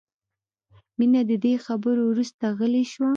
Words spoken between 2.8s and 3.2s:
شوه